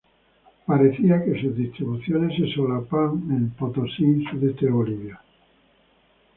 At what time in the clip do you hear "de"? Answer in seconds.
4.65-4.71